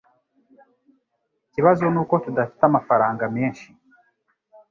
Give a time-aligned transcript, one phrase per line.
[1.49, 3.67] Ikibazo nuko tudafite amafaranga menshi.